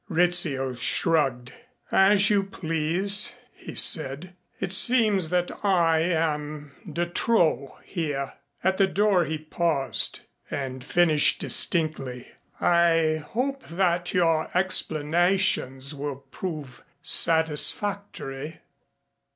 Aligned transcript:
Rizzio 0.09 0.73
shrugged. 0.73 1.53
"As 1.91 2.31
you 2.31 2.41
please," 2.41 3.35
he 3.53 3.75
said. 3.75 4.33
"It 4.59 4.73
seems 4.73 5.29
that 5.29 5.51
I 5.63 5.99
am 5.99 6.71
de 6.91 7.05
trop 7.05 7.79
here." 7.83 8.33
At 8.63 8.77
the 8.77 8.87
door 8.87 9.25
he 9.25 9.37
paused 9.37 10.21
and 10.49 10.83
finished 10.83 11.39
distinctly. 11.39 12.27
"I 12.59 13.23
hope 13.27 13.61
that 13.67 14.11
your 14.11 14.49
explanations 14.57 15.93
will 15.93 16.15
prove 16.31 16.83
satisfactory." 17.03 18.57